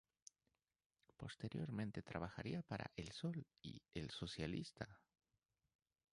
[1.15, 4.99] Posteriormente trabajaría para "El Sol" y "El Socialista".